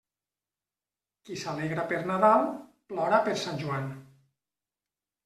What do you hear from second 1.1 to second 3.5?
Qui s'alegra per Nadal, plora per